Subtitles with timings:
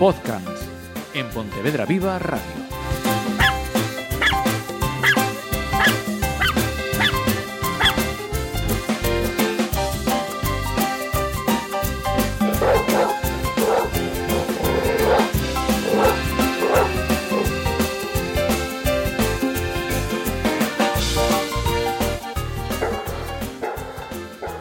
[0.00, 0.62] Podcast
[1.12, 2.40] en Pontevedra Viva Radio.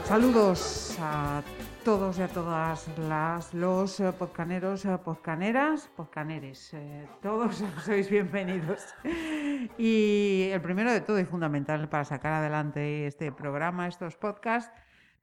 [0.06, 1.42] Saludos a
[1.84, 6.74] todos y a todas las los eh, podcaneros, eh, podcaneras, podcaneres.
[6.74, 8.84] eh, todos sois bienvenidos.
[9.78, 14.72] Y el primero de todo y fundamental para sacar adelante este programa, estos podcasts,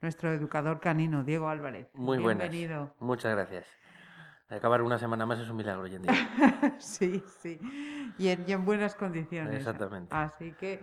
[0.00, 1.88] nuestro educador canino, Diego Álvarez.
[1.94, 2.50] Muy buenas.
[2.50, 2.94] Bienvenido.
[3.00, 3.66] Muchas gracias.
[4.48, 6.12] Acabar una semana más es un milagro hoy en día.
[6.78, 7.58] Sí, sí.
[8.18, 9.56] Y en, y en buenas condiciones.
[9.56, 10.14] Exactamente.
[10.14, 10.80] Así que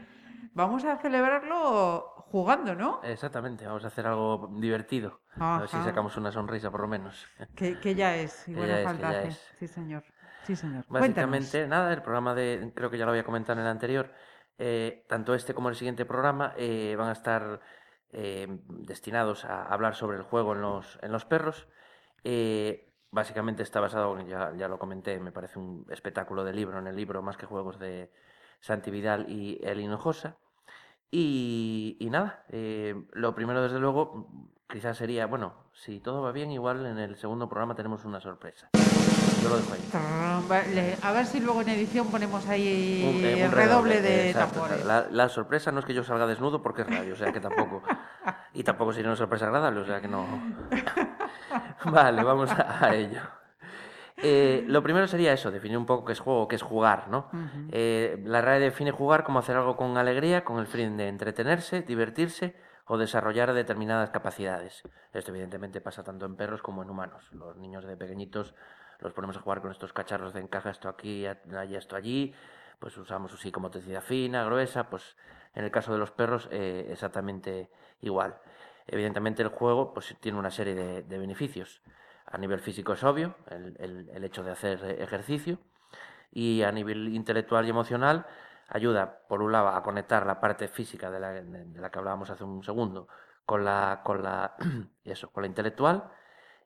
[0.53, 2.99] vamos a celebrarlo jugando, ¿no?
[3.03, 5.21] Exactamente, vamos a hacer algo divertido.
[5.35, 5.85] A ver si Ajá.
[5.85, 7.27] sacamos una sonrisa por lo menos.
[7.55, 9.27] Que, que ya es, y Que es, falta que ya hace.
[9.29, 9.53] es.
[9.59, 10.03] Sí, señor.
[10.43, 10.85] Sí, señor.
[10.89, 11.69] Básicamente, Cuéntanos.
[11.69, 14.11] nada, el programa de, creo que ya lo había comentado en el anterior,
[14.57, 17.61] eh, tanto este como el siguiente programa eh, van a estar
[18.09, 21.67] eh, destinados a hablar sobre el juego en los, en los perros.
[22.23, 26.87] Eh, básicamente está basado, ya, ya lo comenté, me parece un espectáculo de libro, en
[26.87, 28.11] el libro Más que Juegos de
[28.63, 30.37] Santi Vidal y El Hinojosa.
[31.11, 34.29] Y, y nada, eh, lo primero desde luego
[34.69, 38.69] quizás sería, bueno, si todo va bien, igual en el segundo programa tenemos una sorpresa.
[39.43, 39.81] Yo lo dejo ahí.
[40.47, 44.85] Vale, A ver si luego en edición ponemos ahí Un- eh, redoble de exacto, tambores.
[44.85, 47.41] La, la sorpresa no es que yo salga desnudo porque es radio, o sea que
[47.41, 47.83] tampoco.
[48.53, 50.25] Y tampoco sería una sorpresa agradable, o sea que no.
[51.85, 53.19] Vale, vamos a, a ello.
[54.23, 57.29] Eh, lo primero sería eso, definir un poco qué es juego, qué es jugar, ¿no?
[57.71, 61.81] Eh, la RAE define jugar como hacer algo con alegría, con el fin de entretenerse,
[61.81, 64.83] divertirse o desarrollar determinadas capacidades.
[65.13, 67.29] Esto evidentemente pasa tanto en perros como en humanos.
[67.33, 68.55] Los niños de pequeñitos
[68.99, 72.33] los ponemos a jugar con estos cacharros de encaja, esto aquí, allí, esto allí,
[72.79, 75.17] pues usamos así como motricidad fina, gruesa, pues
[75.55, 77.69] en el caso de los perros eh, exactamente
[78.01, 78.37] igual.
[78.87, 81.81] Evidentemente el juego pues tiene una serie de, de beneficios.
[82.33, 85.59] A nivel físico es obvio, el, el- el hecho de hacer eh, ejercicio,
[86.31, 88.25] y a nivel intelectual y emocional
[88.69, 92.31] ayuda, por un lado, a conectar la parte física de la, de- la que hablábamos
[92.31, 93.07] hace un segundo
[93.45, 94.55] con la, con la,
[95.05, 96.09] eso, con la intelectual,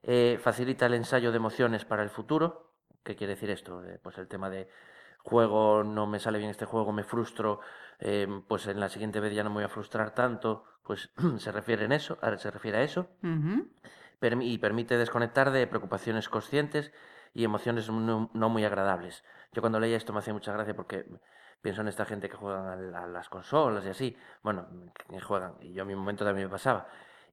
[0.02, 2.72] eh, facilita el ensayo de emociones para el futuro.
[3.04, 3.84] ¿Qué quiere decir esto?
[3.84, 4.70] Eh, pues el tema de
[5.18, 7.60] juego, no me sale bien este juego, me frustro,
[7.98, 11.52] eh, pues en la siguiente vez ya no me voy a frustrar tanto, pues se
[11.52, 13.66] refiere, en eso, se refiere a eso Ujú.
[13.66, 13.68] permi-
[14.20, 16.92] y permite desconectar de preocupaciones conscientes
[17.34, 19.24] y emociones no, no muy agradables.
[19.52, 21.06] Yo cuando leía esto me hacía mucha gracia porque
[21.60, 24.66] pienso en esta gente que juegan a, las consolas y así, bueno,
[25.08, 26.88] que juegan, y yo a mi momento también me pasaba,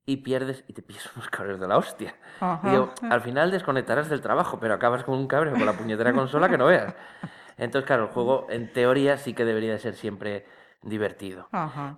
[0.05, 2.15] y pierdes y te pillas unos cabreos de la hostia.
[2.39, 2.67] Ajá.
[2.67, 6.13] Y digo, al final desconectarás del trabajo, pero acabas con un cabreo con la puñetera
[6.13, 6.93] consola que no veas.
[7.57, 10.45] Entonces, claro, el juego en teoría sí que debería de ser siempre
[10.85, 11.49] divertido.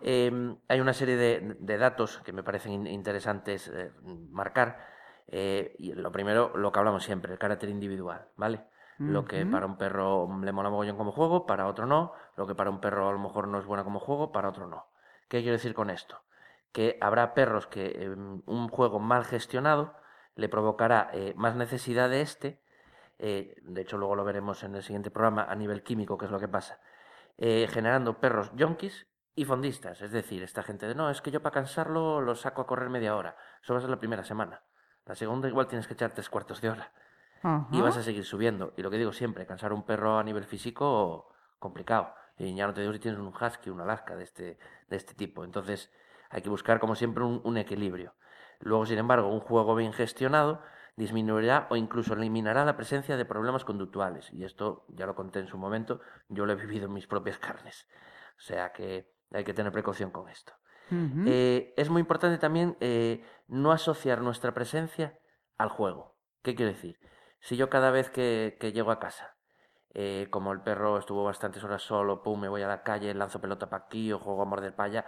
[0.01, 3.91] Eh, hay una serie de, de datos que me parecen in- interesantes eh,
[4.31, 4.79] marcar.
[5.27, 8.63] Eh, y lo primero, lo que hablamos siempre, el carácter individual, ¿vale?
[8.99, 12.13] Lo que para un perro le mola mogollón como juego, para otro no.
[12.35, 14.65] Lo que para un perro a lo mejor no es bueno como juego, para otro
[14.67, 14.87] no.
[15.27, 16.21] ¿Qué quiero decir con esto?
[16.71, 19.93] Que habrá perros que eh, un juego mal gestionado
[20.35, 22.61] le provocará eh, más necesidad de este.
[23.19, 26.31] eh, de hecho, luego lo veremos en el siguiente programa a nivel químico, qué es
[26.31, 26.79] lo que pasa
[27.37, 30.01] eh, generando perros yonkis y fondistas.
[30.01, 32.89] Es decir, esta gente de no, es que yo para cansarlo lo saco a correr
[32.89, 33.35] media hora.
[33.61, 34.63] Eso va a ser la primera semana.
[35.05, 36.91] La segunda igual tienes que echar tres cuartos de hora.
[37.71, 38.73] Y vas a seguir subiendo.
[38.75, 42.13] Y lo que digo siempre, cansar un perro a nivel físico, complicado.
[42.37, 44.57] Y ya no te digo si tienes un husky, un alaska de este,
[44.89, 45.43] de este tipo.
[45.45, 45.91] Entonces
[46.29, 48.15] hay que buscar como siempre un, un equilibrio.
[48.59, 50.61] Luego, sin embargo, un juego bien gestionado
[50.97, 54.33] disminuirá o incluso eliminará la presencia de problemas conductuales.
[54.33, 57.37] Y esto ya lo conté en su momento, yo lo he vivido en mis propias
[57.37, 57.87] carnes.
[58.37, 60.53] O sea que hay que tener precaución con esto.
[60.89, 65.19] Eh, es muy importante también eh, no asociar nuestra presencia
[65.57, 66.15] al juego.
[66.41, 66.97] ¿Qué quiero decir?
[67.41, 69.35] Si yo cada vez que, que llego a casa,
[69.93, 73.41] eh, como el perro estuvo bastantes horas solo, pum, me voy a la calle, lanzo
[73.41, 75.05] pelota para aquí o juego a morder para allá,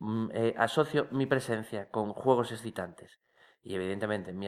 [0.00, 0.28] mm,
[0.58, 3.18] asocio mi presencia con juegos excitantes.
[3.66, 4.46] Y evidentemente mi,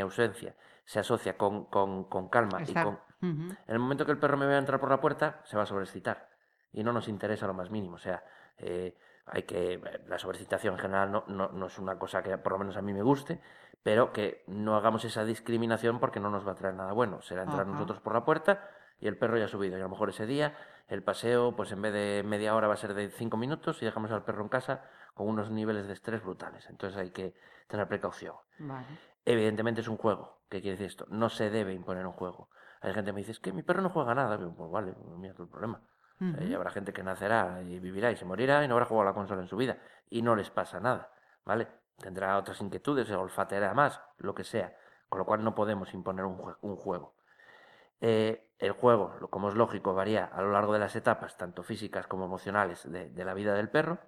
[0.00, 0.54] ausencia
[0.84, 4.46] se asocia con, con- con calma y con, en el momento que el perro me
[4.46, 6.28] vea entrar por la puerta, se va a sobreexcitar.
[6.72, 7.96] Y no nos interesa lo más mínimo.
[7.96, 8.22] O sea,
[8.58, 8.96] eh,
[9.26, 9.80] hay que.
[10.06, 12.82] La sobreexcitación en general no, no, no es una cosa que por lo menos a
[12.82, 13.40] mí me guste,
[13.82, 17.22] pero que no hagamos esa discriminación porque no nos va a traer nada bueno.
[17.22, 17.72] Será entrar Ajá.
[17.72, 18.68] nosotros por la puerta
[19.00, 19.76] y el perro ya ha subido.
[19.76, 20.56] Y a lo mejor ese día
[20.88, 23.84] el paseo, pues en vez de media hora va a ser de cinco minutos y
[23.84, 26.68] dejamos al perro en casa con unos niveles de estrés brutales.
[26.68, 27.34] Entonces hay que
[27.68, 28.34] tener precaución.
[28.58, 28.86] Vale.
[29.24, 30.40] Evidentemente es un juego.
[30.48, 31.06] ¿Qué quiere decir esto?
[31.08, 32.50] No se debe imponer un juego.
[32.80, 34.36] Hay gente que me dice, es que mi perro no juega nada.
[34.38, 35.80] Pues vale, mira tu problema.
[36.20, 39.10] y habrá gente que nacerá y vivirá y se morirá y no habrá jugado a
[39.10, 39.78] la consola en su vida.
[40.10, 41.10] Y no les pasa nada,
[41.44, 41.66] ¿vale?
[41.98, 44.76] Tendrá otras inquietudes, se olfateará más, lo que sea.
[45.08, 47.14] Con lo cual no podemos imponer un, juego.
[48.00, 52.06] Eh, el juego, como es lógico, varía a lo largo de las etapas, tanto físicas
[52.06, 53.98] como emocionales, de, la vida del perro.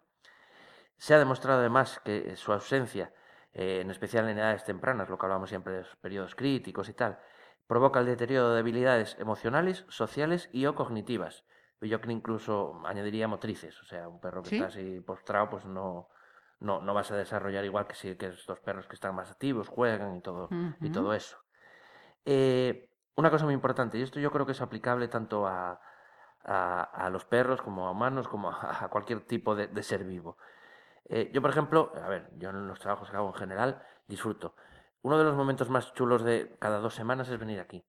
[0.96, 3.12] Se ha demostrado además que su ausencia,
[3.52, 6.94] eh, en especial en edades tempranas, lo que hablamos siempre de los periodos críticos y
[6.94, 7.18] tal,
[7.66, 11.44] provoca el deterioro de habilidades emocionales, sociales y o cognitivas.
[11.80, 13.80] Yo creo que incluso añadiría motrices.
[13.82, 16.08] O sea, un perro que está así postrado, pues no,
[16.60, 19.68] no, no vas a desarrollar igual que, si, que estos perros que están más activos,
[19.68, 20.48] juegan y todo,
[20.80, 21.36] y todo eso.
[22.24, 25.80] Eh, una cosa muy importante, y esto yo creo que es aplicable tanto a,
[26.46, 30.38] a, los perros como a humanos, como a, cualquier tipo de, ser vivo.
[31.08, 34.54] Eh, yo, por ejemplo, a ver, yo en los trabajos que hago en general disfruto.
[35.02, 37.84] Uno de los momentos más chulos de cada dos semanas es venir aquí.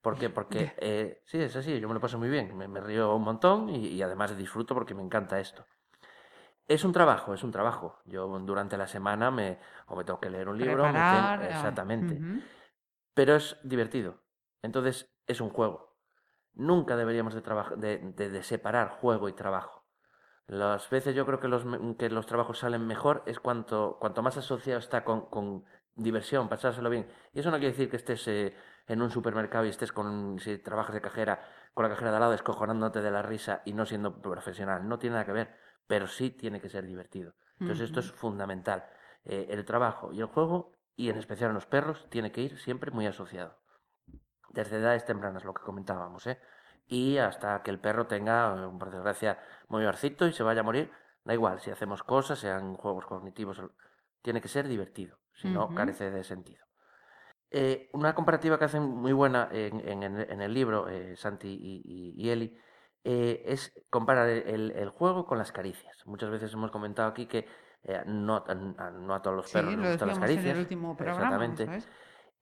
[0.00, 0.30] ¿Por qué?
[0.30, 3.68] Porque eh, sí, es así, yo me lo paso muy bien, me, río un montón
[3.70, 5.64] y, además disfruto porque me encanta esto.
[6.68, 8.00] Es un trabajo, es un trabajo.
[8.06, 12.20] Yo durante la semana me, o me tengo que leer un libro, exactamente.
[13.14, 14.25] Pero es divertido.
[14.62, 15.96] Entonces es un juego.
[16.54, 19.84] Nunca deberíamos de, de, separar juego y trabajo.
[20.46, 21.64] Las veces yo creo que los,
[21.98, 25.64] que los trabajos salen mejor es cuanto, cuanto más asociado está con, con
[25.94, 27.08] diversión, pasárselo bien.
[27.34, 28.54] Y eso no quiere decir que estés eh,
[28.86, 31.44] en un supermercado y estés con, si trabajas de cajera,
[31.74, 34.88] con la cajera de al lado, escojonándote de la risa y no siendo profesional.
[34.88, 37.34] No tiene nada que ver pero sí tiene que ser divertido.
[37.60, 38.84] Entonces esto es fundamental.
[39.24, 42.58] Eh, el trabajo y el juego, y en especial en los perros, tiene que ir
[42.58, 43.58] siempre muy asociado.
[44.56, 46.40] Desde edades tempranas, lo que comentábamos, ¿eh?
[46.88, 49.38] Y hasta que el perro tenga, por desgracia,
[49.68, 50.90] muy mayorcito y se vaya a morir,
[51.24, 53.60] da igual, si hacemos cosas, sean juegos cognitivos,
[54.22, 56.64] tiene que ser divertido, si no, carece de sentido.
[57.50, 62.58] Eh, una comparativa que hacen muy buena en, el libro, eh, Santi y, y Eli,
[63.08, 66.04] eh, es comparar el, juego con las caricias.
[66.06, 67.46] Muchas veces hemos comentado aquí que
[67.84, 70.58] eh, no, a, todos los perros les gustan las caricias.
[70.58, 71.68] exactamente.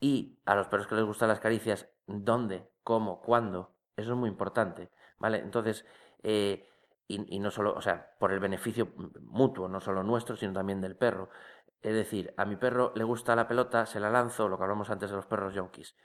[0.01, 2.71] Y a los perros que les gustan las caricias, ¿dónde?
[2.83, 3.21] ¿Cómo?
[3.21, 3.75] ¿Cuándo?
[3.97, 4.91] Eso es muy importante.
[5.19, 5.39] ¿Vale?
[5.39, 5.87] Entonces,
[6.23, 6.69] eh,
[7.07, 10.97] y, no solo, o sea, por el beneficio mutuo, no solo nuestro, sino también del
[10.97, 11.29] perro.
[11.83, 14.91] Es decir, a mi perro le gusta la pelota, se la lanzo, lo que hablamos
[14.91, 15.97] antes de los perros yonkis.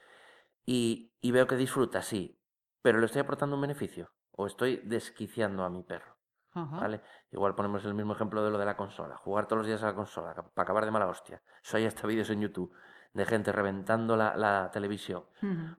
[0.66, 2.40] Y, y veo que disfruta, sí,
[2.82, 6.18] pero le estoy aportando un beneficio o estoy desquiciando a mi perro.
[6.54, 7.02] ¿Vale?
[7.32, 9.16] Igual ponemos el mismo ejemplo de lo de la consola.
[9.18, 11.42] Jugar todos los días a la consola para acabar de mala hostia.
[11.64, 12.74] Eso hay hasta vídeos en YouTube
[13.14, 15.24] de gente reventando la, televisión.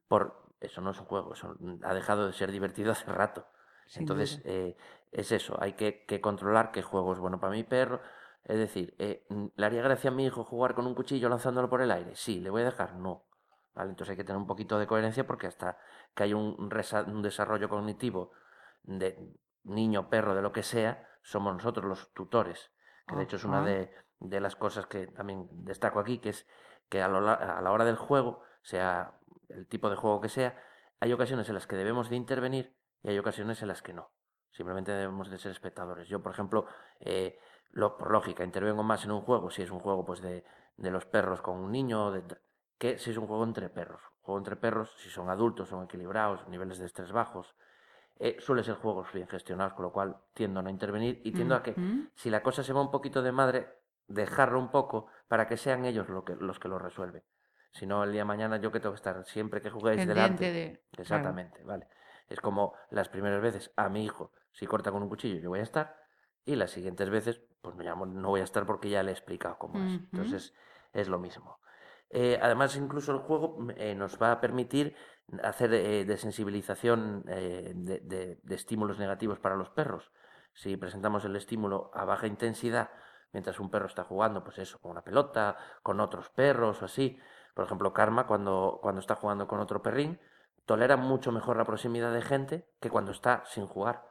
[0.09, 3.47] Por eso no es un juego, eso ha dejado de ser divertido hace rato.
[3.97, 4.77] Entonces, eh,
[5.11, 8.01] es eso, hay que, controlar qué juego es bueno para mi perro.
[8.45, 11.83] Es decir, eh, ¿le haría gracia a mi hijo jugar con un cuchillo lanzándolo por
[11.83, 12.15] el aire?
[12.15, 12.95] Sí, ¿le voy a dejar?
[12.95, 13.25] No.
[13.75, 13.91] ¿Vale?
[13.91, 15.79] Entonces hay que tener un poquito de coherencia porque hasta
[16.15, 18.33] que hay un, un desarrollo cognitivo
[18.83, 19.35] de
[19.65, 22.71] niño, perro, de lo que sea, somos nosotros los tutores.
[23.07, 26.47] Que de hecho es una de, de, las cosas que también destaco aquí, que es
[26.91, 29.15] que a, a, la hora del juego, sea
[29.49, 30.61] el tipo de juego que sea,
[31.01, 34.11] hay ocasiones en las que debemos de intervenir y hay ocasiones en las que no.
[34.51, 36.09] Simplemente debemos de ser espectadores.
[36.09, 36.67] Yo, por ejemplo,
[36.99, 37.39] eh,
[37.71, 40.45] lo, por lógica, intervengo más en un juego, si es un juego pues de,
[40.77, 42.25] de los perros con un niño, de,
[42.77, 44.03] que si es un juego entre perros.
[44.21, 47.55] Juego entre perros, si son adultos, son equilibrados, niveles de estrés bajos,
[48.19, 51.55] eh, suele ser juegos bien gestionados, con lo cual tiendo a no intervenir y tiendo
[51.55, 51.75] a que
[52.15, 53.80] si la cosa se va un poquito de madre,
[54.11, 57.23] dejarlo un poco para que sean ellos lo que, los que lo resuelven.
[57.73, 60.53] Si no, el día de mañana yo que tengo que estar siempre que juguéis delante.
[60.53, 60.85] De...
[60.99, 61.87] Exactamente, vale.
[62.29, 65.61] Es como las primeras veces a mi hijo, si corta con un cuchillo, yo voy
[65.61, 65.97] a estar.
[66.45, 69.15] Y las siguientes veces, pues me llamo, no voy a estar porque ya le he
[69.15, 70.01] explicado cómo es.
[70.13, 70.55] Entonces,
[70.93, 71.61] es lo mismo.
[72.09, 74.97] Eh, además, incluso el juego eh, nos va a permitir
[75.45, 80.11] hacer eh, de sensibilización de, estímulos negativos para los perros.
[80.53, 82.91] Si presentamos el estímulo a baja intensidad
[83.33, 87.19] mientras un perro está jugando, pues eso, con una pelota, con otros perros o así.
[87.55, 90.21] Por ejemplo, Karma, cuando, cuando está jugando con otro perrín,
[90.67, 94.09] tolera mucho mejor la proximidad de gente que cuando está sin jugar.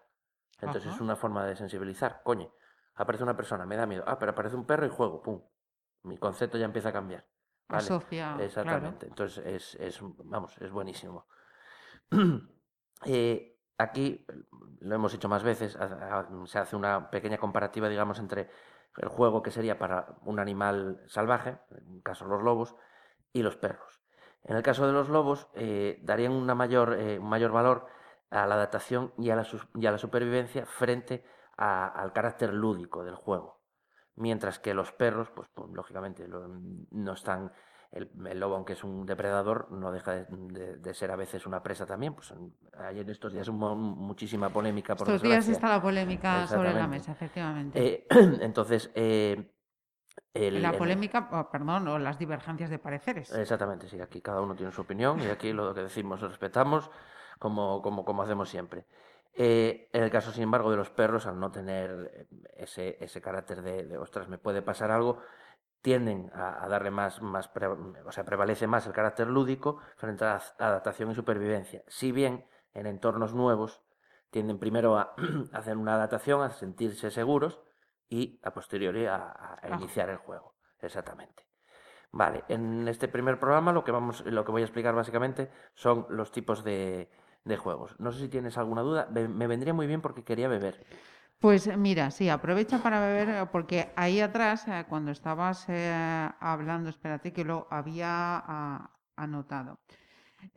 [0.61, 2.21] Entonces es una forma de sensibilizar.
[2.23, 2.51] Coño,
[2.95, 4.03] aparece una persona, me da miedo.
[4.05, 5.41] Ah, pero aparece un perro y juego, pum.
[6.03, 7.25] Mi concepto ya empieza a cambiar.
[8.39, 9.07] Exactamente.
[9.07, 11.27] Entonces es, es, vamos, es buenísimo.
[13.05, 14.25] Eh, aquí
[14.81, 15.77] lo hemos hecho más veces,
[16.45, 18.49] se hace una pequeña comparativa, digamos, entre
[18.97, 22.75] el juego que sería para un animal salvaje, en el caso los lobos,
[23.31, 24.01] y los perros.
[24.43, 27.85] En el caso de los lobos, eh, darían una mayor, eh, un mayor valor
[28.31, 31.23] a la adaptación y a la, a la supervivencia frente
[31.57, 33.59] al carácter lúdico del juego
[34.19, 37.51] mientras que los perros, pues, pues lógicamente no están
[37.91, 41.45] el, el lobo, aunque es un depredador, no deja de, de- de ser a veces
[41.45, 42.13] una presa también.
[42.13, 46.45] Pues en- hay en estos días hubo muchísima polémica por Estos días está la polémica
[46.47, 47.79] sobre la mesa, efectivamente.
[47.83, 48.07] Eh,
[48.41, 49.51] entonces, eh,
[50.33, 53.33] el- la polémica, oh, perdón, o las divergencias de pareceres.
[53.33, 56.91] Exactamente, sí, aquí cada uno tiene su opinión y aquí lo que decimos lo respetamos
[57.39, 58.85] como, como, como hacemos siempre.
[59.33, 62.27] Eh, en el caso, sin embargo, de los perros, al no tener eh,
[62.57, 65.19] ese, ese carácter de, de, ostras, me puede pasar algo,
[65.81, 70.25] tienden a, a darle más, más pre- o sea, prevalece más el carácter lúdico frente
[70.25, 71.83] a la adaptación y supervivencia.
[71.87, 73.81] Si bien en entornos nuevos
[74.31, 75.15] tienden primero a
[75.53, 77.61] hacer una adaptación, a sentirse seguros
[78.09, 79.15] y a posteriori a,
[79.61, 80.55] a- iniciar el juego.
[80.81, 81.45] Exactamente.
[82.11, 86.07] Vale, en este primer programa lo que vamos, lo que voy a explicar básicamente son
[86.09, 87.09] los tipos de,
[87.43, 87.95] de juegos.
[87.99, 89.07] No sé si tienes alguna duda.
[89.11, 90.85] Me vendría muy bien porque quería beber.
[91.39, 96.89] Pues mira, sí, aprovecha para beber, eh, porque ahí atrás, eh, cuando estabas eh, hablando,
[96.89, 98.09] espérate que lo había
[98.45, 99.79] ah, anotado.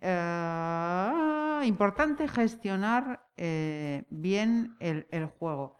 [0.00, 5.06] Eh, importante gestionar eh, bien el,
[5.38, 5.78] juego.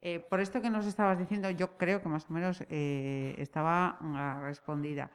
[0.00, 3.98] Eh, por esto que nos estabas diciendo, yo creo que más o menos eh, estaba
[4.00, 5.10] ah, respondida.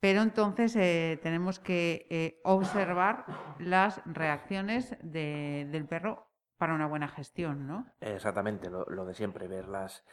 [0.00, 3.24] Pero entonces eh, tenemos que eh, observar
[3.58, 7.86] las reacciones de- del perro para una buena gestión, ¿no?
[8.00, 10.04] Exactamente, lo, lo de siempre, ver las,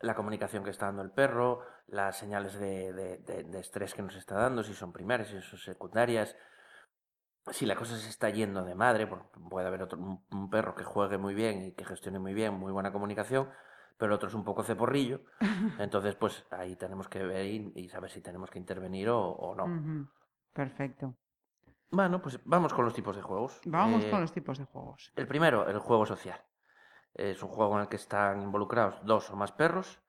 [0.00, 4.02] la comunicación que está dando el perro, las señales de, de- de- de estrés que
[4.02, 6.36] nos está dando, si son primarias, si son secundarias,
[7.50, 9.08] si la cosa se está yendo de madre,
[9.50, 12.54] puede haber otro, un, un perro que juegue muy bien y que gestione muy bien,
[12.54, 13.48] muy buena comunicación,
[13.98, 15.22] pero el otro es un poco ceporrillo,
[15.78, 19.54] entonces pues ahí tenemos que ver y, y saber si tenemos que intervenir o, o
[19.54, 19.66] no.
[20.52, 21.14] Perfecto.
[21.92, 23.60] Bueno, pues vamos con los tipos de juegos.
[23.66, 25.12] Vamos Eh, con los tipos de juegos.
[25.14, 26.42] El primero, el juego social.
[27.12, 30.00] Es un juego en el que están involucrados dos o más perros.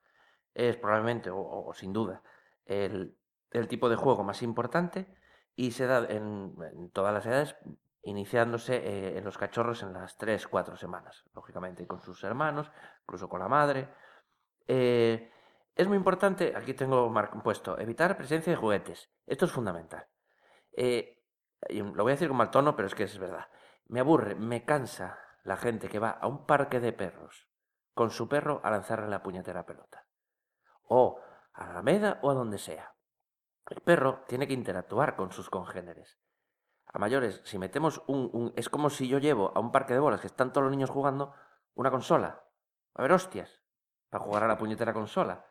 [0.54, 2.22] Es probablemente, o, o sin duda,
[2.64, 3.18] el,
[3.50, 5.14] el tipo de juego más importante
[5.56, 7.54] y se da en, en todas las edades,
[8.02, 12.70] iniciándose eh, en los cachorros en las 3-4 semanas, lógicamente con sus hermanos,
[13.02, 13.88] incluso con la madre.
[14.66, 15.30] Eh,
[15.74, 17.12] es muy importante, aquí tengo
[17.42, 19.10] puesto, evitar presencia de juguetes.
[19.26, 20.06] Esto es fundamental.
[20.72, 21.13] Eh,
[21.68, 23.48] y lo voy a decir con mal tono, pero es que es verdad.
[23.86, 27.48] Me aburre, me cansa la gente que va a un parque de perros
[27.94, 30.06] con su perro a lanzarle la puñetera pelota.
[30.88, 31.20] O
[31.52, 32.94] a la Alameda o a donde sea.
[33.68, 36.18] El perro tiene que interactuar con sus congéneres.
[36.86, 40.00] A mayores, si metemos un, un- Es como si yo llevo a un parque de
[40.00, 41.34] bolas que están todos los niños jugando
[41.74, 42.44] una consola.
[42.94, 43.60] A ver, hostias.
[44.10, 45.46] Para jugar a la puñetera consola.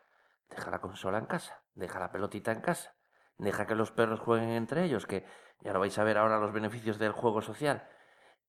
[0.48, 1.62] Deja la consola en casa.
[1.74, 2.96] Deja la pelotita en casa.
[3.36, 5.26] Deja que los perros jueguen entre ellos, que
[5.60, 7.88] ya lo vais a ver ahora los beneficios del juego social.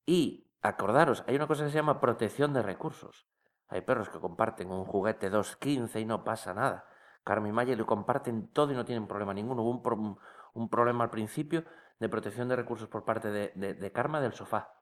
[0.05, 3.27] Y acordaros, hay una cosa que se llama protección de recursos.
[3.67, 6.85] Hay perros que comparten un juguete 2.15 y no pasa nada.
[7.23, 9.63] Carmen y Maya lo comparten todo y no tienen problema ninguno.
[9.63, 10.19] Hubo un, pro-
[10.53, 11.63] un problema al principio
[11.99, 14.81] de protección de recursos por parte de, de, de Karma del sofá.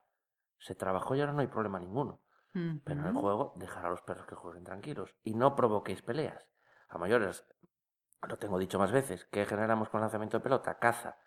[0.59, 2.21] Se trabajó y ahora no hay problema ninguno.
[2.83, 5.15] Pero en el juego, dejar a los perros que jueguen tranquilos.
[5.23, 6.45] Y no provoquéis peleas.
[6.89, 7.45] A mayores,
[8.27, 10.77] lo tengo dicho más veces, ¿qué generamos con lanzamiento de pelota?
[10.79, 11.17] Caza.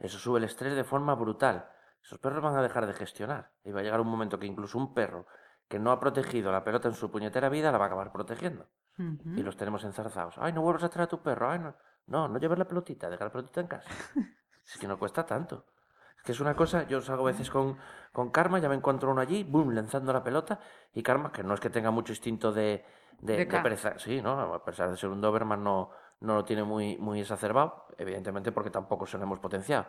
[0.00, 1.70] Eso sube el estrés de forma brutal.
[2.02, 3.52] Esos perros van a dejar de gestionar.
[3.64, 5.26] Y va a llegar un momento que incluso un perro
[5.68, 8.66] que no ha protegido la pelota en su puñetera vida la va a acabar protegiendo.
[8.98, 10.34] Y los tenemos enzarzados.
[10.36, 11.50] Ay, no vuelvas a traer a tu perro.
[11.50, 11.74] Ay, no.
[12.06, 13.88] No, no lleves la pelotita, deja la pelotita en casa.
[14.66, 15.64] es que no cuesta tanto.
[16.16, 17.78] Es que es una cosa, yo salgo a veces con,
[18.12, 20.60] con Karma, ya me encuentro uno allí, boom, lanzando la pelota,
[20.92, 22.84] y Karma, que no es que tenga mucho instinto de,
[23.20, 24.38] de, De pereza, sí, ¿no?
[24.38, 28.70] A pesar de ser un Doberman, no, no lo tiene muy, muy exacerbado, evidentemente porque
[28.70, 29.86] tampoco se lo hemos potenciado.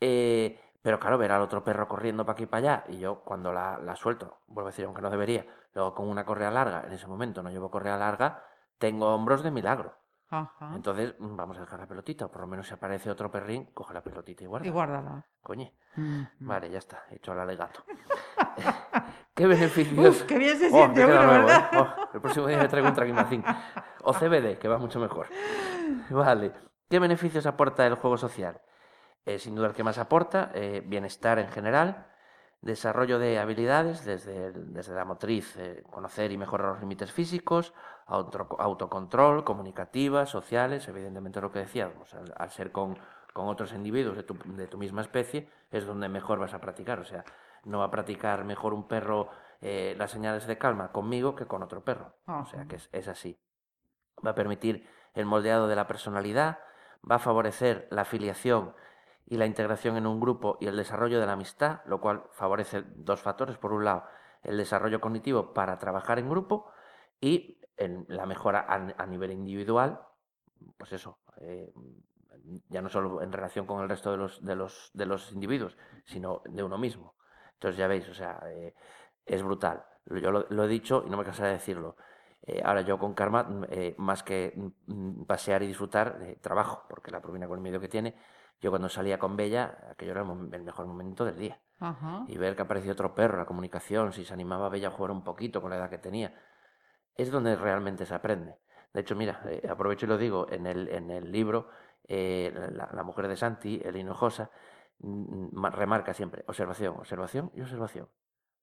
[0.00, 3.20] Eh, pero claro, ver al otro perro corriendo para aquí y para allá, y yo
[3.20, 6.84] cuando la, la suelto, vuelvo a decir, aunque no debería, luego con una correa larga,
[6.86, 8.44] en ese momento no llevo correa larga,
[8.78, 9.94] tengo hombros de milagro.
[10.28, 10.74] Ajá.
[10.74, 13.66] Entonces, mm, vamos a dejar la pelotita, o por lo menos si aparece otro perrín,
[13.72, 14.66] coge la pelotita y guarda.
[14.66, 15.24] Y guárdala.
[15.42, 15.74] Coñe.
[15.96, 16.26] Ujú.
[16.40, 17.84] Vale, ya está, hecho al alegato.
[19.34, 20.08] ¿Qué beneficios?
[20.20, 21.02] Uf, qué bien se Oh, siente.
[21.02, 21.06] ¿eh?
[21.76, 23.44] Oh, el próximo día me traigo un Traquimacín.
[24.02, 25.26] O CBD, que va mucho mejor.
[26.10, 26.52] Vale.
[26.88, 28.60] ¿Qué beneficios aporta el juego social?
[29.26, 32.06] Eh, sin duda el que más aporta, eh, bienestar en general,
[32.60, 37.72] desarrollo de habilidades desde, el- desde la motriz, eh, conocer y mejorar los límites físicos,
[38.06, 42.98] auto- autocontrol, comunicativas, sociales, evidentemente lo que decíamos, al, al ser con,
[43.34, 47.00] con otros individuos de tu, de tu misma especie, es donde mejor vas a practicar.
[47.00, 47.24] O sea,
[47.64, 49.28] no va a practicar mejor un perro
[49.60, 52.14] eh, las señales de calma conmigo que con otro perro.
[52.26, 53.36] O sea, que es, es así.
[54.24, 56.60] Va a permitir el moldeado de la personalidad,
[57.10, 58.72] va a favorecer la afiliación
[59.26, 62.84] y la integración en un grupo y el desarrollo de la amistad, lo cual favorece
[62.94, 63.58] dos factores.
[63.58, 64.04] Por un lado,
[64.44, 66.70] el desarrollo cognitivo para trabajar en grupo
[67.20, 70.00] y en la mejora a, a nivel individual,
[70.76, 71.72] pues eso, eh,
[72.68, 75.76] ya no solo en relación con el resto de los, de los, de los individuos,
[76.04, 77.14] sino de uno mismo.
[77.54, 78.74] Entonces ya veis, o sea, eh,
[79.24, 79.84] es brutal.
[80.06, 81.96] Yo lo, lo, he dicho y no me cansaré de decirlo.
[82.42, 84.52] Eh, ahora yo con Karma, mm, eh, más que
[84.86, 88.14] mm, pasear y disfrutar, trabajo, porque la propina con el medio que tiene,
[88.60, 91.58] yo cuando salía con Bella, aquello era el mejor momento del día.
[91.80, 92.24] Ajá.
[92.28, 95.10] Y ver que apareció otro perro, la comunicación, si se animaba a Bella a jugar
[95.10, 96.34] un poquito con la edad que tenía,
[97.16, 98.58] es donde realmente se aprende.
[98.92, 101.68] De hecho, mira, aprovecho y lo digo, en el, en el libro,
[102.08, 104.50] eh, la, la, mujer de Santi, el Hinojosa,
[104.98, 108.08] mm, remarca siempre observación, observación y observación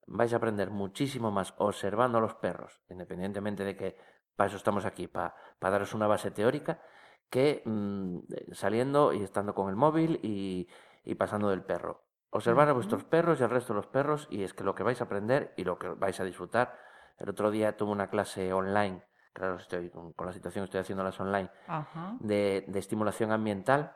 [0.07, 3.97] vais a aprender muchísimo más observando a los perros, independientemente de que
[4.35, 6.81] para eso estamos aquí, para, para daros una base teórica,
[7.29, 8.19] que mmm,
[8.51, 10.67] saliendo y estando con el móvil y,
[11.03, 12.03] y pasando del perro.
[12.29, 14.83] Observar a vuestros perros y al resto de los perros y es que lo que
[14.83, 16.77] vais a aprender y lo que vais a disfrutar.
[17.17, 19.03] El otro día tuve una clase online,
[19.33, 22.17] claro, estoy con, con la situación estoy haciéndolas online, Ajá.
[22.19, 23.95] de, de, estimulación ambiental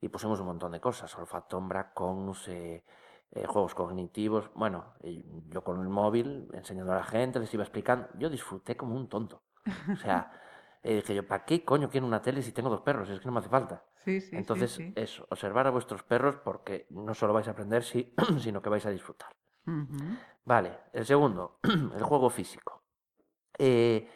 [0.00, 2.84] y pusimos un montón de cosas, olfatombra, cons, eh,
[3.30, 4.50] eh, juegos cognitivos.
[4.54, 4.94] Bueno,
[5.48, 8.08] yo con el móvil enseñando a la gente, les iba explicando.
[8.18, 9.42] Yo disfruté como un tonto.
[9.92, 10.30] O sea,
[10.82, 13.08] eh, dije yo, ¿para qué coño quiero una tele si tengo dos perros?
[13.08, 13.82] Es que no me hace falta.
[14.04, 17.82] Sí, sí, Entonces, sí, eso, observar a vuestros perros porque no solo vais a aprender,
[18.38, 19.30] sino que vais a disfrutar.
[19.66, 20.18] Uh -huh.
[20.44, 21.58] Vale, el segundo,
[21.96, 22.82] el juego físico.
[23.58, 24.06] Eh,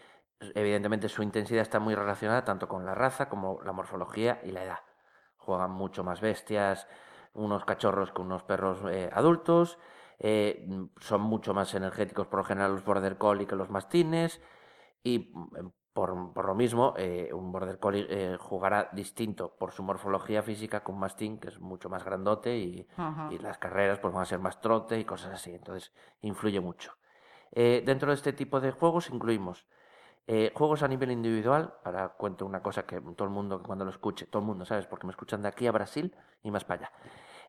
[0.54, 4.64] evidentemente su intensidad está muy relacionada tanto con la raza como la morfología y la
[4.64, 4.78] edad.
[5.36, 6.86] Juegan mucho más bestias,
[7.34, 9.78] unos cachorros que unos perros eh, adultos,
[10.18, 10.66] eh,
[11.00, 14.40] son mucho más energéticos por lo general los border collie que los mastines
[15.04, 15.32] y
[15.92, 20.90] por, por lo mismo eh, un border collie jugará distinto por su morfología física que
[20.90, 22.88] un mastín que es mucho más grandote y,
[23.30, 26.94] y, las carreras pues van a ser más trote y cosas así, entonces influye mucho.
[27.52, 29.66] dentro de este tipo de juegos incluimos
[30.30, 33.90] eh, juegos a nivel individual, ahora cuento una cosa que todo el mundo cuando lo
[33.90, 34.86] escuche, todo el mundo, ¿sabes?
[34.86, 36.92] Porque me escuchan de aquí a Brasil y más para allá.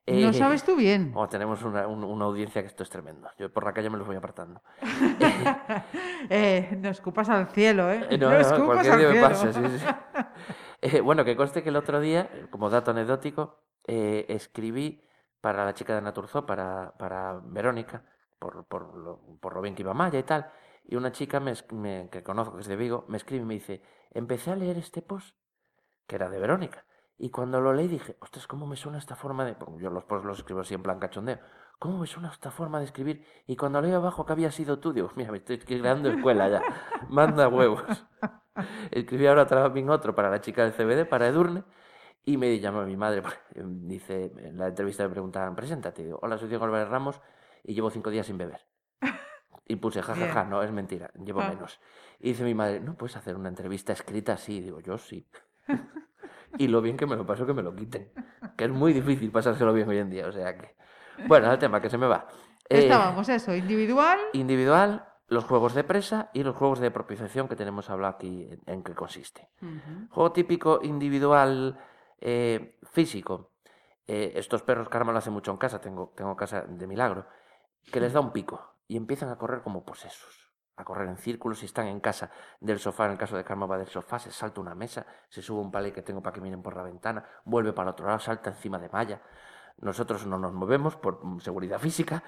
[0.06, 1.12] Eh, ¿Lo sabes tú bien?
[1.14, 3.30] Oh, tenemos una, un, una, audiencia que esto es tremendo.
[3.38, 4.62] Yo por la calle me los voy apartando.
[6.30, 8.08] eh, no escupas al cielo, ¿eh?
[8.12, 9.28] No, no, no escupas cualquier al día cielo.
[9.28, 9.86] me pasa, sí, sí.
[10.82, 15.04] Eh, bueno, que conste que el otro día, como dato anecdótico, eh, escribí
[15.42, 18.06] para la chica de Naturzo, para, para Verónica,
[18.40, 20.50] por, por, lo, por lo bien que iba Maya y tal.
[20.92, 21.40] Y una chica
[22.10, 25.04] que conozco, que es de Vigo, me escribe y me dice, empecé a leer este
[25.04, 25.38] post,
[26.08, 26.84] que era de Verónica.
[27.16, 29.54] Y cuando lo leí dije, ostras, ¿cómo me suena esta forma de...?
[29.54, 31.38] Porque yo los posts los escribo así en plan cachondeo.
[31.78, 33.24] ¿Cómo me suena esta forma de escribir?
[33.46, 36.64] Y cuando leí abajo que había sido tú, digo, mira, me estoy creando escuela ya.
[37.08, 37.84] Manda huevos.
[38.90, 41.66] Escribí ahora también otro para la chica del CBD, para Edurne.
[42.24, 43.22] Y me llama mi madre,
[43.54, 46.04] dice, en la entrevista me preguntaban, preséntate.
[46.04, 47.22] Digo, hola, soy Diego Álvarez Ramos
[47.64, 48.66] y llevo cinco días sin beber.
[49.72, 51.50] Y puse, jajaja, ja, ja, no, es mentira, llevo ah.
[51.50, 51.80] menos.
[52.20, 54.62] Y dice mi madre, ¿no puedes hacer una entrevista escrita así?
[54.62, 55.30] Digo, yo sí.
[56.58, 58.12] y lo bien que me lo paso que me lo quiten.
[58.58, 60.76] Que es muy difícil pasárselo bien hoy en día, o sea que...
[61.28, 62.28] Bueno, el tema que se me va.
[62.68, 64.18] Estábamos, eh, eso, individual.
[64.34, 68.62] Individual, los juegos de presa y los juegos de propiciación que tenemos hablado aquí en,
[68.66, 69.50] en qué consiste.
[69.62, 70.10] Uh -huh.
[70.10, 71.78] Juego típico individual
[72.22, 73.52] eh, físico.
[74.08, 77.28] Eh, estos perros, Karma lo hace mucho en casa, tengo, tengo casa de milagro,
[77.92, 81.62] que les da un pico y empiezan a correr como posesos, a correr en círculos
[81.62, 84.32] y están en casa del sofá, en el caso de Karma va del sofá, se
[84.32, 87.24] salta una mesa, se sube un palé que tengo para que miren por la ventana,
[87.46, 89.22] vuelve para el otro lado, salta encima de malla.
[89.78, 92.24] Nosotros no nos movemos por seguridad física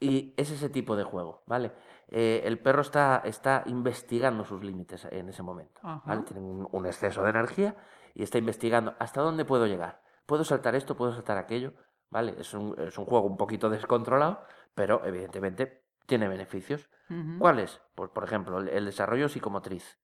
[0.00, 1.72] y es ese tipo de juego, ¿vale?
[2.08, 6.22] Eh, el perro está, está investigando sus límites en ese momento, ¿vale?
[6.22, 7.76] Tiene un, un exceso de energía
[8.12, 10.02] y está investigando hasta dónde puedo llegar.
[10.26, 10.96] ¿Puedo saltar esto?
[10.96, 11.74] ¿Puedo saltar aquello?
[12.10, 12.34] ¿Vale?
[12.38, 16.88] Es un, es un juego un poquito descontrolado, pero evidentemente tiene beneficios.
[17.08, 17.38] Uh -huh.
[17.38, 17.80] ¿Cuáles?
[17.94, 19.98] Pues, por ejemplo, el, el, desarrollo psicomotriz.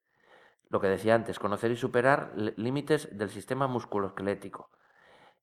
[0.69, 4.71] Lo que decía antes, conocer y superar límites del sistema musculoesquelético.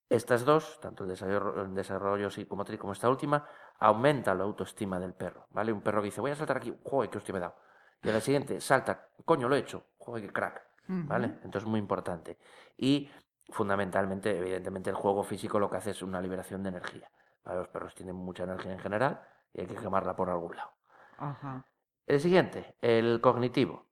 [0.07, 3.47] Estas dos, tanto el desarrollo, el desarrollo psicomotriz como esta última,
[3.79, 5.47] aumenta la autoestima del perro.
[5.49, 5.73] ¿Vale?
[5.73, 7.55] Un perro que dice, voy a saltar aquí, joder, qué hostia me he dado.
[8.03, 10.61] Y a la siguiente, salta, coño, lo he hecho, joder, qué crack.
[10.87, 11.07] Uh -huh.
[11.07, 11.25] ¿Vale?
[11.43, 12.37] Entonces, muy importante.
[12.77, 13.09] Y
[13.49, 17.09] fundamentalmente, evidentemente, el juego físico lo que hace es una liberación de energía.
[17.43, 17.57] ¿Vale?
[17.59, 19.21] Los perros tienen mucha energía en general
[19.55, 20.71] y hay que quemarla por algún lado.
[21.17, 21.65] Ajá.
[22.05, 23.87] El siguiente, el cognitivo,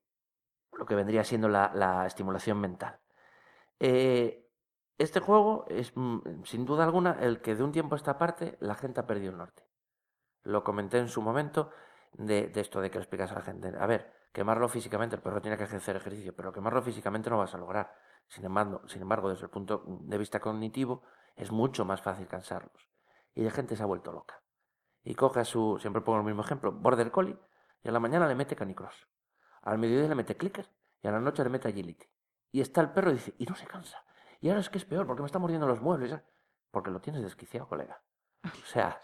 [0.72, 3.00] lo que vendría siendo la, la estimulación mental.
[3.80, 4.46] Eh,
[4.98, 8.56] este juego es, mm, sin duda alguna, el que de un tiempo a esta parte
[8.60, 9.66] la gente ha perdido el norte.
[10.42, 11.70] Lo comenté en su momento
[12.12, 13.72] de, de esto de que le explicas a la gente.
[13.78, 17.54] A ver, quemarlo físicamente, el perro tiene que hacer ejercicio, pero quemarlo físicamente no vas
[17.54, 17.96] a lograr.
[18.28, 21.02] Sin embargo, sin embargo, desde el punto de vista cognitivo,
[21.34, 22.88] es mucho más fácil cansarlos.
[23.34, 24.43] Y la gente se ha vuelto loca.
[25.04, 27.36] Y coge a su, siempre pongo el mismo ejemplo, Border Collie,
[27.82, 29.06] y a la mañana le mete Canicross.
[29.62, 30.68] Al mediodía le mete Clicker,
[31.02, 32.06] y a la noche le mete Agility.
[32.52, 34.04] Y está el perro y dice, y no se cansa.
[34.40, 36.14] Y ahora es que es peor, porque me está mordiendo los muebles.
[36.70, 38.00] Porque lo tienes desquiciado, colega.
[38.44, 39.00] O sea,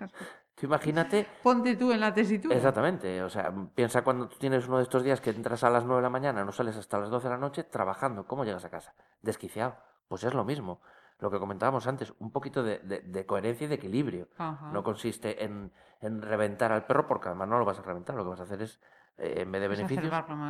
[0.54, 1.26] tú imagínate...
[1.42, 2.54] Ponte tú en la tesitura.
[2.54, 5.84] Exactamente, o sea, piensa cuando tú tienes uno de estos días que entras a las
[5.84, 8.64] 9 de la mañana, no sales hasta las 12 de la noche trabajando, ¿cómo llegas
[8.64, 8.94] a casa?
[9.22, 9.76] Desquiciado.
[10.08, 10.80] Pues es lo mismo.
[11.18, 14.28] Lo que comentábamos antes, un poquito de, de- de coherencia y de equilibrio.
[14.36, 14.70] Ajá.
[14.72, 18.24] No consiste en, en reventar al perro, porque además no lo vas a reventar, lo
[18.24, 18.80] que vas a hacer es,
[19.16, 20.04] eh, en vez de beneficios,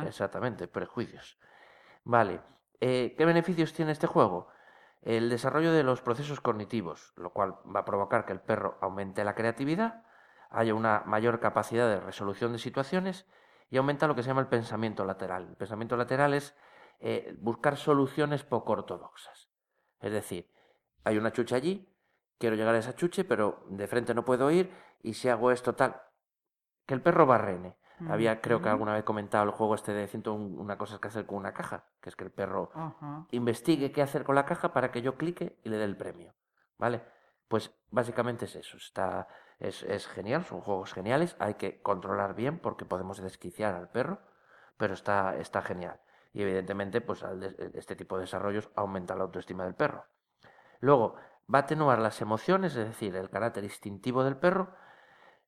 [0.07, 1.39] exactamente, prejuicios.
[2.03, 2.41] Vale,
[2.81, 4.47] eh, ¿qué beneficios tiene este juego?
[5.01, 9.23] El desarrollo de los procesos cognitivos, lo cual va a provocar que el perro aumente
[9.23, 10.03] la creatividad,
[10.49, 13.25] haya una mayor capacidad de resolución de situaciones
[13.69, 15.47] y aumenta lo que se llama el pensamiento lateral.
[15.49, 16.55] El pensamiento lateral es
[16.99, 19.49] eh, buscar soluciones poco ortodoxas.
[20.01, 20.49] Es decir,
[21.03, 21.87] hay una chuche allí,
[22.37, 25.75] quiero llegar a esa chuche, pero de frente no puedo ir, y si hago esto
[25.75, 26.01] tal,
[26.85, 27.77] que el perro barrene.
[28.09, 31.25] Había, creo que alguna vez comentado el juego este de 101 una cosa que hacer
[31.25, 32.69] con una caja, que es que el perro
[33.31, 36.35] investigue qué hacer con la caja para que yo clique y le dé el premio.
[36.77, 37.01] ¿Vale?
[37.47, 38.77] Pues básicamente es eso.
[38.77, 41.35] Está, es, es genial, son juegos geniales.
[41.39, 44.19] Hay que controlar bien porque podemos desquiciar al perro,
[44.77, 45.99] pero está, está genial.
[46.33, 50.05] Y evidentemente, pues al este tipo de desarrollos aumenta la autoestima del perro.
[50.79, 51.15] Luego,
[51.53, 54.73] va a atenuar las emociones, es decir, el carácter instintivo del perro,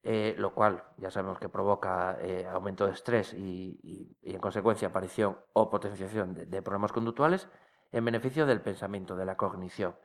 [0.03, 5.37] eh, lo cual ya sabemos que provoca eh, aumento de estrés y, en consecuencia aparición
[5.53, 7.49] o potenciación de, problemas conductuales
[7.91, 9.95] en beneficio del pensamiento, de la cognición.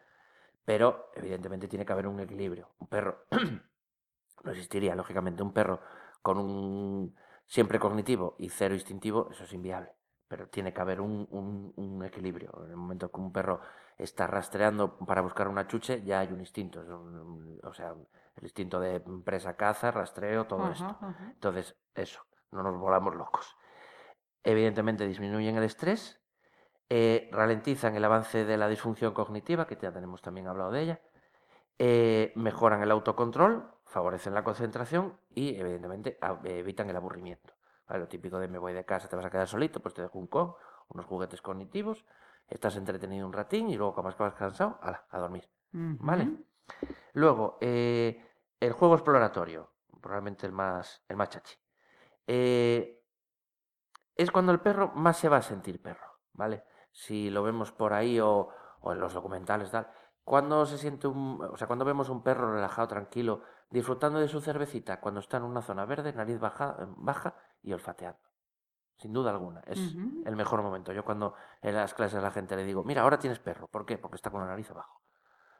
[0.64, 2.70] Pero evidentemente tiene que haber un equilibrio.
[2.78, 3.26] Un perro
[4.44, 5.80] no existiría, lógicamente, un perro
[6.22, 7.14] con un
[7.46, 9.90] siempre cognitivo y cero instintivo, eso es inviable.
[10.26, 11.28] Pero tiene que haber un-
[11.76, 12.50] un equilibrio.
[12.64, 13.60] En el momento que un perro
[13.98, 16.82] está rastreando para buscar una chuche, ya hay un instinto.
[16.82, 17.94] es un- o sea,
[18.36, 20.98] el instinto de presa, caza, rastreo, todo esto.
[21.32, 23.56] Entonces, eso, no nos volamos locos.
[24.42, 26.20] Evidentemente disminuyen el estrés,
[26.90, 31.00] eh, ralentizan el avance de la disfunción cognitiva, que ya tenemos también hablado de ella,
[31.78, 37.54] eh, mejoran el autocontrol, favorecen la concentración y, evidentemente, evitan el aburrimiento.
[37.88, 38.00] ¿Vale?
[38.00, 40.18] Lo típico de me voy de casa, te vas a quedar solito, pues te dejo
[40.18, 40.54] un con,
[40.88, 42.04] unos juguetes cognitivos,
[42.48, 45.48] estás entretenido un ratín y luego, como acabas cansado, ala, a dormir.
[45.72, 46.30] ¿Vale?
[47.14, 48.24] Luego, eh,
[48.60, 51.56] el juego exploratorio, probablemente el más, el más chachi.
[52.26, 53.02] Eh,
[54.14, 56.64] es cuando el perro más se va a sentir perro, ¿vale?
[56.92, 58.48] Si lo vemos por ahí o,
[58.80, 59.90] o en los documentales, tal.
[60.22, 64.40] Cuando se siente un, o sea, cuando vemos un perro relajado, tranquilo, disfrutando de su
[64.40, 68.23] cervecita, cuando está en una zona verde, nariz baja, baja y olfateando.
[68.96, 69.78] Sin duda alguna, es
[70.24, 70.92] el mejor momento.
[70.92, 73.66] Yo cuando en las clases a la gente le digo, mira, ahora tienes perro.
[73.66, 73.98] ¿Por qué?
[73.98, 75.02] Porque está con la nariz abajo.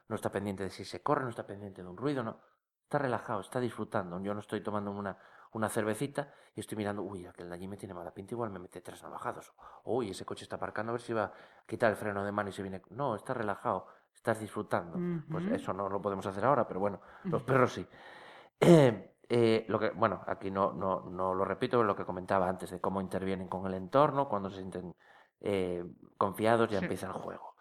[0.08, 2.38] No está pendiente de si se corre, no está pendiente de un ruido, no.
[2.82, 4.20] Está relajado, está disfrutando.
[4.22, 5.18] Yo no estoy tomando una,
[5.52, 8.58] una cervecita y estoy mirando, uy, aquel de allí me tiene mala pinta, igual me
[8.58, 9.52] mete tres navajados.
[9.84, 11.32] Uy, ese coche está aparcando, a ver si va a
[11.66, 12.82] quitar el freno de mano y se viene.
[12.90, 14.98] No, está relajado, estás disfrutando.
[15.30, 17.86] Pues eso no lo podemos hacer ahora, pero bueno, los perros sí.
[18.60, 22.70] Eh, eh, lo que, bueno, aquí no, no, no lo repito, lo que comentaba antes
[22.70, 24.94] de cómo intervienen con el entorno, cuando se sienten
[25.40, 25.84] eh,
[26.16, 26.84] confiados, ya Sí.
[26.84, 27.54] empieza el juego.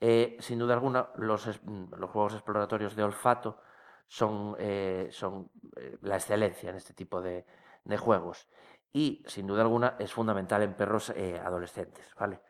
[0.00, 3.60] Eh, sin duda alguna, los, los juegos exploratorios de olfato
[4.06, 5.50] son, eh, son
[6.02, 7.46] la excelencia en este tipo de,
[7.84, 8.48] de juegos.
[8.92, 12.40] Y sin duda alguna es fundamental en perros adolescentes, ¿vale?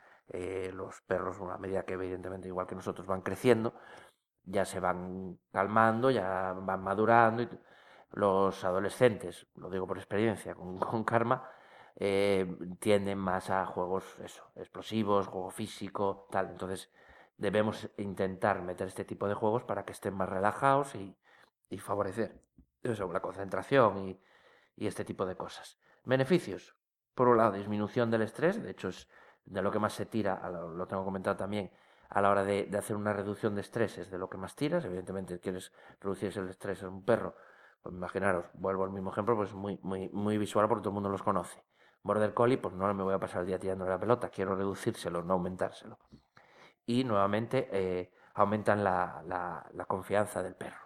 [0.73, 3.75] Los perros, a medida que evidentemente, igual que nosotros, van creciendo,
[4.43, 7.43] ya se van calmando, ya van madurando.
[7.43, 7.49] Y
[8.15, 11.49] los adolescentes, lo digo por experiencia, con, karma,
[11.97, 16.51] eh, tienden más a juegos eso, explosivos, juego físico, tal.
[16.51, 16.91] Entonces
[17.37, 21.17] debemos intentar meter este tipo de juegos para que estén más relajados y,
[21.69, 22.41] y favorecer
[22.83, 24.21] eso, la concentración y,
[24.77, 25.79] y este tipo de cosas.
[26.05, 26.77] Beneficios.
[27.15, 29.09] Por un lado, disminución del estrés, de hecho es
[29.45, 31.71] de lo que más se tira, lo tengo comentado también,
[32.09, 34.55] a la hora de, de hacer una reducción de estrés es de lo que más
[34.55, 34.85] tiras.
[34.85, 37.35] Evidentemente, quieres reducir el estrés en un perro.
[37.85, 41.11] Pues imaginaros, vuelvo al mismo ejemplo, pues muy, muy, muy visual porque todo el mundo
[41.11, 41.63] los conoce.
[42.03, 45.23] Border Collie, pues no me voy a pasar el día tirando la pelota, quiero reducírselo,
[45.23, 45.99] no aumentárselo.
[46.87, 50.81] Y nuevamente eh, aumentan la, la- la confianza del perro.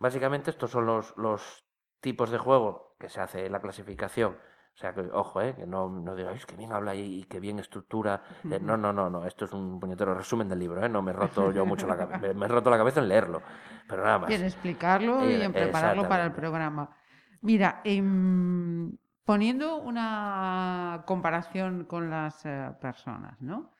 [0.00, 1.64] Básicamente estos son los, los
[2.00, 4.36] tipos de juego que se hace en la clasificación.
[4.78, 7.40] O sea, que ojo, eh, que no, no digáis que bien habla y, y que
[7.40, 8.22] bien estructura.
[8.48, 10.88] Eh, no, no, no, no, esto es un puñetero resumen del libro, ¿eh?
[10.88, 13.08] no me he roto yo mucho la cabeza, me, me he roto la cabeza en
[13.08, 13.42] leerlo,
[13.88, 14.30] pero nada más.
[14.30, 16.96] Y en explicarlo y en prepararlo para el programa.
[17.40, 22.44] Mira, em, poniendo una comparación con las
[22.80, 23.72] personas, ¿no?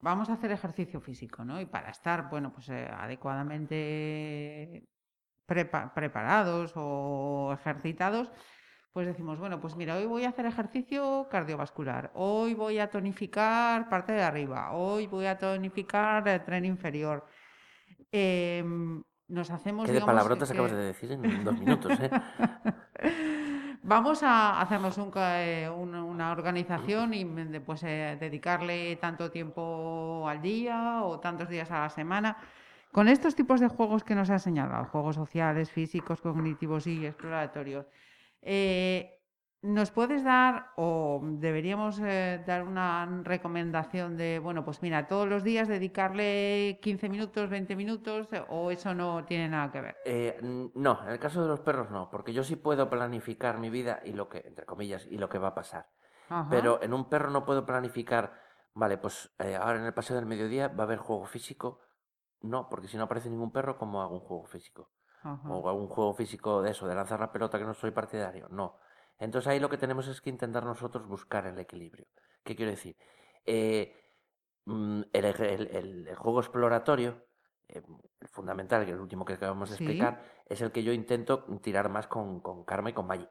[0.00, 1.60] Vamos a hacer ejercicio físico, ¿no?
[1.60, 4.84] Y para estar, bueno, pues adecuadamente
[5.46, 8.32] prepa- preparados o ejercitados,
[8.94, 13.88] pues decimos, bueno, pues mira, hoy voy a hacer ejercicio cardiovascular, hoy voy a tonificar
[13.88, 17.26] parte de arriba, hoy voy a tonificar el tren inferior.
[18.12, 19.86] Em, nos hacemos...
[19.86, 22.08] Qué de digamos, palabrotas que- acabas de decir en dos minutos, ¿eh?
[23.82, 27.24] Vamos a hacernos un eh, un- una organización y
[27.66, 32.36] pues, eh, dedicarle tanto tiempo al día o tantos días a la semana.
[32.92, 37.86] Con estos tipos de juegos que nos ha señalado, juegos sociales, físicos, cognitivos y exploratorios,
[38.44, 39.14] eh,
[39.64, 45.42] ¿nos puedes dar o deberíamos eh, dar una recomendación de, bueno, pues mira, todos los
[45.42, 49.96] días dedicarle 15 minutos, 20 minutos eh, o eso no tiene nada que ver?
[50.04, 50.38] Eh,
[50.74, 54.00] no, en el caso de los perros no, porque yo sí puedo planificar mi vida
[54.04, 55.88] y lo que, entre comillas, y lo que va a pasar.
[56.28, 56.46] Ajá.
[56.50, 58.34] Pero en un perro no puedo planificar,
[58.74, 61.80] vale, pues eh, ahora en el paseo del mediodía va a haber juego físico.
[62.42, 64.90] No, porque si no aparece ningún perro, ¿cómo hago un juego físico?
[65.24, 65.48] Ajá.
[65.48, 68.46] O un juego físico de eso, de lanzar la pelota que no soy partidario.
[68.50, 68.78] No.
[69.18, 72.06] Entonces ahí lo que tenemos es que intentar nosotros buscar el equilibrio.
[72.42, 72.96] ¿Qué quiero decir?
[73.46, 73.94] Eh,
[74.66, 77.24] mm, el, el- el- el juego exploratorio,
[77.68, 77.82] eh,
[78.20, 79.84] el fundamental, que es el último que acabamos de Sí.
[79.84, 83.28] explicar, es el que yo intento tirar más con, con Karma y con Maggi.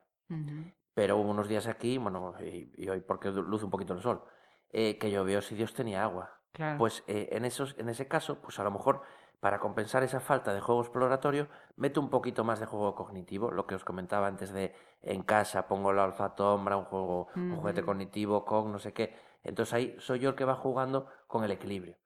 [0.96, 4.24] Pero hubo unos días aquí, bueno, y, y hoy porque luce un poquito el sol,
[4.70, 6.40] eh, que llovió si Dios tenía agua.
[6.52, 6.78] Claro.
[6.78, 9.02] Pues eh, en, esos, en ese caso, pues a lo mejor
[9.44, 13.68] para compensar esa falta de juego exploratorio, meto un poquito más de juego cognitivo, lo
[13.68, 18.46] que os comentaba antes de en casa pongo la olfatombra, un juego, un juguete cognitivo
[18.46, 19.14] con no sé qué.
[19.44, 21.98] Entonces ahí soy yo el que va jugando con el equilibrio.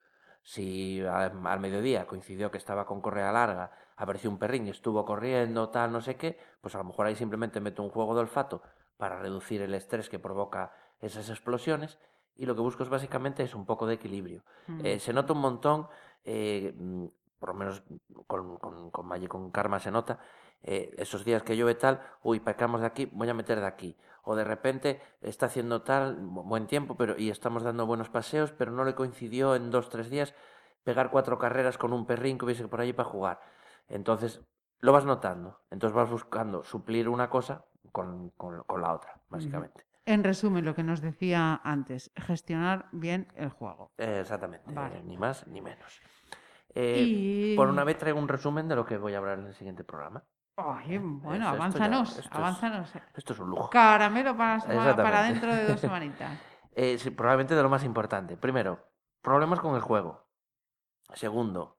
[0.42, 5.68] Si al, mediodía coincidió que estaba con correa larga, apareció un perrín y estuvo corriendo,
[5.68, 8.62] tal, no sé qué, pues a lo mejor ahí simplemente meto un juego de olfato
[8.96, 12.00] para reducir el estrés que provoca esas explosiones
[12.34, 14.42] y lo que busco es básicamente es un poco de equilibrio.
[14.66, 14.80] Mm.
[14.84, 15.86] Eh, se nota un montón,
[16.24, 16.74] eh,
[17.38, 17.82] por lo menos
[18.26, 20.18] con, con, con Maggi, con Karma se nota,
[20.62, 23.96] eh, esos días que llueve tal, uy, pecamos de aquí, voy a meter de aquí.
[24.24, 28.52] O de repente está haciendo tal, bu- buen tiempo, pero y estamos dando buenos paseos,
[28.52, 30.34] pero no le coincidió en dos, tres días
[30.84, 33.40] pegar cuatro carreras con un perrín que hubiese por allí para jugar.
[33.88, 34.42] Entonces,
[34.80, 35.60] lo vas notando.
[35.70, 39.84] Entonces vas buscando suplir una cosa con, con- con la otra, básicamente.
[40.06, 43.90] En resumen, lo que nos decía antes, gestionar bien el juego.
[43.98, 44.98] Eh, exactamente, Vale.
[44.98, 46.00] eh, ni más ni menos.
[46.74, 47.56] Eh, Y...
[47.56, 49.84] Por una vez traigo un resumen de lo que voy a hablar en el siguiente
[49.84, 50.22] programa.
[50.56, 53.02] Ay, bueno, Esto- esto ya- avánzanos, esto es-.
[53.14, 53.70] Esto es un lujo.
[53.70, 56.30] Caramelo para, semana- para dentro de dos semanitas.
[56.72, 58.36] Eh, sí, probablemente de lo más importante.
[58.36, 58.78] Primero,
[59.22, 60.26] problemas con el juego.
[61.14, 61.78] Segundo,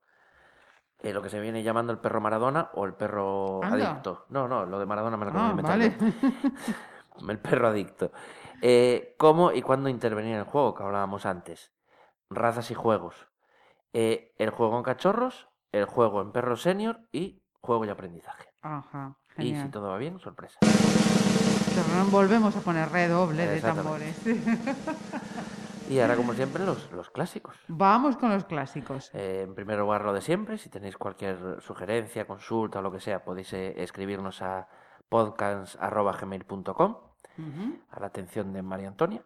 [0.99, 3.91] eh, lo que se viene llamando el perro Maradona o el perro Anda.
[3.91, 4.25] adicto.
[4.30, 5.97] No, no, lo de Maradona me lo acabo Ah, de vale.
[7.30, 8.12] El perro adicto.
[8.62, 10.73] Eh, ¿Cómo y cuándo intervenir en el juego?
[10.73, 11.71] Que hablábamos antes.
[12.30, 13.28] Razas y juegos.
[13.93, 18.49] Eh, el juego en cachorros, el juego en perro senior y juego y aprendizaje.
[18.62, 20.60] Ajá, Y si todo va bien, sorpresa.
[20.62, 24.15] Torrón, Volvemos a poner redoble de tambores.
[25.89, 27.58] Y ahora, como siempre, los, los clásicos.
[27.67, 29.10] Vamos con los clásicos.
[29.13, 30.58] Eh, en primer lugar, lo de siempre.
[30.58, 34.67] Si tenéis cualquier sugerencia, consulta o lo que sea, podéis eh, escribirnos a
[35.10, 36.97] podcast.gmail.com
[37.91, 39.23] a la atención de María Antonia.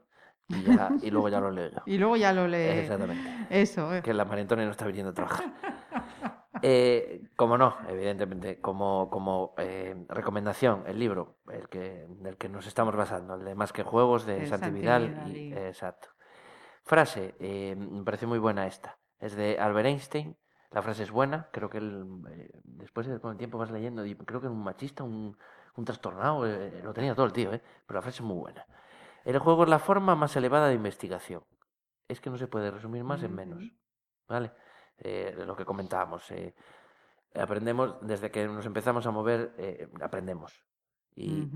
[0.49, 1.79] Y, ya- y luego ya lo leo yo.
[1.85, 2.57] Y luego ya lo lee.
[2.79, 3.47] Exactamente.
[3.49, 4.01] Eso, eh.
[4.01, 5.45] Que la María Antonia no está viniendo a trabajar.
[6.65, 12.67] Eh, como no, evidentemente, como, como eh, recomendación, el libro el que, del que nos
[12.67, 15.23] estamos basando, el de Más que Juegos, de Santi Vidal.
[15.27, 16.07] Y- exacto.
[16.83, 17.35] Frase,
[17.75, 18.97] me parece muy buena esta.
[19.19, 20.37] Es de Albert Einstein.
[20.71, 21.49] La frase es buena.
[21.51, 22.05] Creo que él,
[22.63, 25.35] después de- con el tiempo vas leyendo, y creo que un machista, un,
[25.75, 27.61] un trastornado, lo tenía todo el tío, ¿eh?
[27.85, 28.65] pero la frase es muy buena.
[29.23, 31.43] El juego es la forma más elevada de investigación.
[32.07, 33.63] Es que no se puede resumir más en menos.
[34.27, 34.51] ¿Vale?
[34.97, 36.29] Eh, lo que comentábamos.
[36.31, 36.53] eh,
[37.35, 40.65] aprendemos, desde que nos empezamos a mover, eh, aprendemos.
[41.15, 41.47] Y,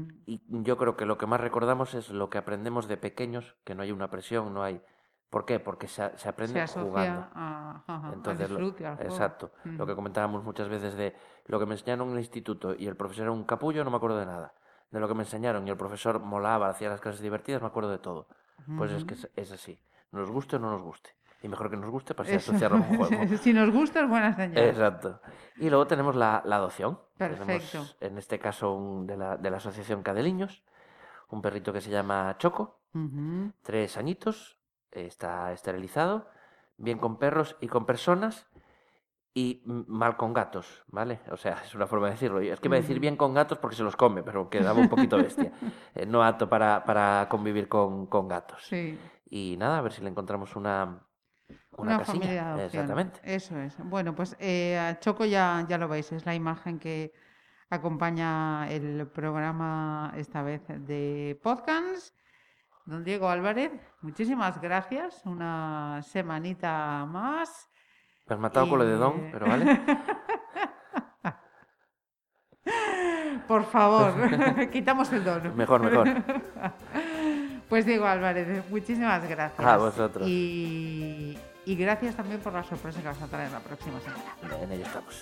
[0.47, 3.83] yo creo que lo que más recordamos es lo que aprendemos de pequeños, que no
[3.83, 4.81] hay una presión, no hay...
[5.29, 5.59] ¿Por qué?
[5.59, 7.27] Porque se, se aprende Se jugando.
[7.33, 9.51] a, ajá, Entonces, disfrute, al exacto.
[9.65, 11.15] Lo que comentábamos muchas veces de
[11.47, 13.97] lo que me enseñaron en el instituto y el profesor era un capullo, no me
[13.97, 14.53] acuerdo de nada.
[14.91, 17.89] De lo que me enseñaron y el profesor molaba, hacía las clases divertidas, me acuerdo
[17.91, 18.27] de todo.
[18.77, 19.79] Pues es que es, es así.
[20.11, 21.11] Nos guste o no nos guste.
[21.43, 23.37] Y mejor que nos guste para así asociarlo con juego.
[23.41, 24.63] si nos gusta es buena señal.
[24.63, 25.21] Exacto.
[25.57, 26.99] Y luego tenemos la, la adopción.
[27.17, 27.45] Perfecto.
[27.69, 30.63] Tenemos, en este caso, un- de, la, de la Asociación Cadeliños,
[31.29, 32.79] un perrito que se llama Choco,
[33.61, 34.57] tres añitos,
[34.91, 36.27] está esterilizado,
[36.77, 38.47] bien con perros y con personas,
[39.37, 41.19] y mm, mal con gatos, ¿vale?
[41.29, 42.39] O sea, es una forma de decirlo.
[42.39, 43.01] Es que iba a decir Ujú.
[43.01, 45.51] bien con gatos porque se los come, pero quedaba un poquito bestia.
[45.95, 48.63] Eh, no apto para, para convivir con, con gatos.
[48.67, 48.97] Sí.
[49.29, 51.01] Y nada, a ver si le encontramos una,
[51.71, 52.19] una, Una, casilla.
[52.19, 52.65] familia de.
[52.65, 53.19] Exactamente.
[53.23, 53.75] Eso es.
[53.79, 57.13] Bueno, pues eh, a Choco ya, ya lo veis, es la imagen que
[57.69, 62.15] acompaña el programa esta vez de podcast.
[62.85, 63.71] Don Diego Álvarez,
[64.01, 65.21] muchísimas gracias.
[65.25, 67.69] Una semanita más.
[68.27, 69.79] Me has matado con lo de Don, pero vale.
[73.47, 75.55] Por favor, quitamos el don.
[75.55, 76.07] Mejor, mejor.
[77.69, 79.67] Pues Diego Álvarez, muchísimas gracias.
[79.67, 80.25] A vosotros.
[80.25, 84.63] Y, y gracias también por la sorpresa que vas a traer la próxima semana.
[84.63, 85.21] En ello estamos.